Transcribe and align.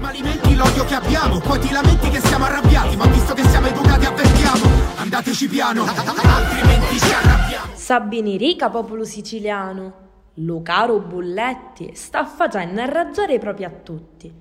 Prima 0.00 0.14
alimenti 0.14 0.56
l'odio 0.56 0.84
che 0.86 0.94
abbiamo, 0.94 1.40
poi 1.40 1.58
ti 1.58 1.70
lamenti 1.70 2.08
che 2.08 2.20
siamo 2.20 2.46
arrabbiati, 2.46 2.96
ma 2.96 3.04
visto 3.08 3.34
che 3.34 3.44
siamo 3.44 3.66
educati 3.66 4.06
avvertiamo, 4.06 4.64
andateci 4.96 5.46
piano, 5.46 5.84
altrimenti 5.84 6.98
ci 6.98 7.12
arrabbiamo. 7.12 7.74
Sabini 7.74 8.38
rica 8.38 8.70
popolo 8.70 9.04
siciliano. 9.04 9.92
Lo 10.36 10.62
caro 10.62 11.00
Bulletti 11.00 11.90
sta 11.92 12.24
facendo 12.24 12.80
arraggiare 12.80 13.38
proprio 13.38 13.66
a 13.66 13.70
tutti. 13.70 14.32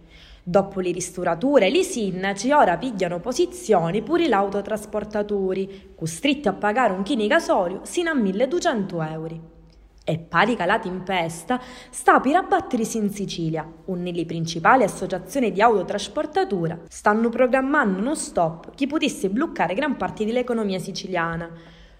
Dopo 0.41 0.79
le 0.79 0.91
ristorature, 0.91 1.67
i 1.67 1.83
sindaci 1.83 2.51
ora 2.53 2.77
pigliano 2.77 3.19
posizioni 3.19 4.01
pure 4.01 4.29
gli 4.29 4.31
autotrasportatori, 4.31 5.91
costretti 5.93 6.47
a 6.47 6.53
pagare 6.53 6.93
un 6.93 7.03
chini 7.03 7.27
gasolio 7.27 7.81
sino 7.83 8.11
a 8.11 8.13
1200 8.13 9.01
euro. 9.01 9.57
E 10.09 10.17
pari 10.17 10.55
calati 10.55 10.87
in 10.87 11.03
pesta, 11.03 11.61
sta 11.91 12.19
per 12.19 12.37
abbattersi 12.37 12.97
in 12.97 13.11
Sicilia, 13.11 13.63
una 13.85 14.01
delle 14.01 14.25
principali 14.25 14.81
associazioni 14.81 15.51
di 15.51 15.61
autotrasportatura 15.61 16.79
stanno 16.87 17.29
programmando 17.29 17.99
uno 17.99 18.15
stop 18.15 18.73
che 18.73 18.87
potesse 18.87 19.29
bloccare 19.29 19.75
gran 19.75 19.97
parte 19.97 20.25
dell'economia 20.25 20.79
siciliana. 20.79 21.47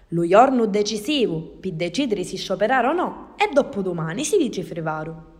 Lo 0.08 0.26
giorno 0.26 0.66
decisivo 0.66 1.38
per 1.60 1.74
decidere 1.74 2.24
se 2.24 2.36
scioperare 2.36 2.88
o 2.88 2.92
no 2.92 3.34
è 3.36 3.48
dopodomani, 3.52 4.24
si 4.24 4.38
dice 4.38 4.64
Frevaro. 4.64 5.39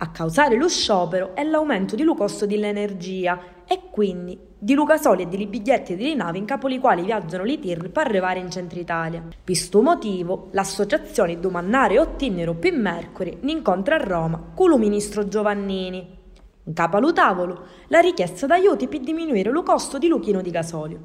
A 0.00 0.10
causare 0.10 0.54
lo 0.54 0.68
sciopero 0.68 1.34
è 1.34 1.42
l'aumento 1.42 1.96
di 1.96 2.04
costo 2.04 2.46
dell'energia 2.46 3.64
e 3.66 3.90
quindi 3.90 4.38
di 4.56 4.74
Lucasoli 4.74 5.24
e 5.24 5.26
dei 5.26 5.44
biglietti 5.48 5.96
delle 5.96 6.14
navi 6.14 6.38
in 6.38 6.44
capo 6.44 6.68
ai 6.68 6.78
quali 6.78 7.02
viaggiano 7.02 7.42
le 7.42 7.58
TIR 7.58 7.90
per 7.90 8.06
arrivare 8.06 8.38
in 8.38 8.48
centro 8.48 8.78
Italia. 8.78 9.24
Questo 9.42 9.82
motivo, 9.82 10.50
l'associazione 10.52 11.40
Domannare 11.40 11.98
ottennero 11.98 12.54
per 12.54 12.74
mercoledì 12.74 13.38
un 13.42 13.48
incontro 13.48 13.94
a 13.94 13.98
Roma 13.98 14.52
con 14.54 14.70
il 14.70 14.78
ministro 14.78 15.26
Giovannini. 15.26 16.16
In 16.62 16.72
capo 16.74 16.96
allo 16.96 17.12
tavolo, 17.12 17.64
la 17.88 17.98
richiesta 17.98 18.46
d'aiuti 18.46 18.86
per 18.86 19.00
diminuire 19.00 19.50
lo 19.50 19.64
costo 19.64 19.98
di 19.98 20.06
Luchino 20.06 20.40
di 20.42 20.50
gasolio. 20.52 21.00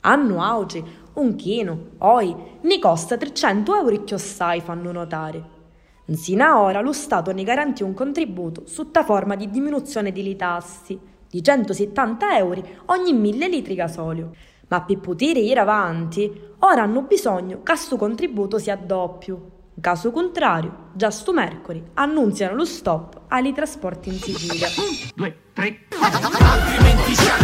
Anno 0.00 0.54
oggi, 0.54 0.84
un 1.14 1.34
chino, 1.34 1.92
oi, 1.96 2.36
ne 2.60 2.78
costa 2.78 3.16
300 3.16 3.74
euro 3.74 3.94
e 3.94 4.04
chiossai 4.04 4.60
fanno 4.60 4.92
notare. 4.92 5.62
Sino 6.12 6.60
ora 6.60 6.80
lo 6.80 6.92
Stato 6.92 7.32
ne 7.32 7.44
garantì 7.44 7.82
un 7.82 7.94
contributo 7.94 8.62
sotto 8.66 9.02
forma 9.04 9.36
di 9.36 9.48
diminuzione 9.48 10.12
delle 10.12 10.36
tassi 10.36 10.98
di 11.30 11.42
170 11.42 12.36
euro 12.36 12.62
ogni 12.86 13.12
1000 13.12 13.48
litri 13.48 13.74
gasolio. 13.74 14.30
Ma 14.68 14.82
per 14.82 14.98
poter 14.98 15.36
ir 15.36 15.58
avanti, 15.58 16.30
ora 16.60 16.82
hanno 16.82 17.02
bisogno 17.02 17.58
che 17.58 17.72
questo 17.72 17.96
contributo 17.96 18.58
sia 18.58 18.76
doppio. 18.76 19.50
In 19.76 19.82
caso 19.82 20.12
contrario, 20.12 20.90
già 20.92 21.10
sto 21.10 21.32
mercoledì 21.32 21.84
annunziano 21.94 22.54
lo 22.54 22.64
stop 22.64 23.22
ai 23.28 23.52
trasporti 23.52 24.10
in 24.10 24.14
Sicilia. 24.14 24.68
Un, 24.76 25.10
due, 25.14 25.36
tre. 25.52 25.86
Altrimenti 26.00 27.14
ci 27.16 27.28
arrabbiamo, 27.28 27.43